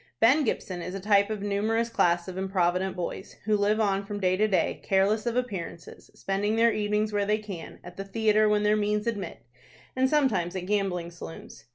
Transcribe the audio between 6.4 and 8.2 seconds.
their evenings where they can, at the